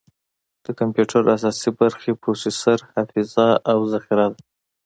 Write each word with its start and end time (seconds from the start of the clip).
د 0.65 0.67
کمپیوټر 0.79 1.21
اساسي 1.35 1.69
برخې 1.81 2.11
پروسیسر، 2.21 2.79
حافظه، 2.93 3.47
او 3.71 3.79
ذخیره 3.93 4.27
ده. 4.33 4.41